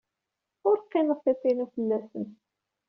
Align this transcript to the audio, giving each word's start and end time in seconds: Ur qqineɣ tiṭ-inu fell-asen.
Ur 0.67 0.77
qqineɣ 0.83 1.19
tiṭ-inu 1.23 1.65
fell-asen. 1.73 2.25